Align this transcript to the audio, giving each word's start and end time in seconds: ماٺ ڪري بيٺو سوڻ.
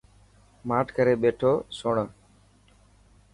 ماٺ 0.67 0.87
ڪري 0.95 1.15
بيٺو 1.23 1.51
سوڻ. 1.77 1.95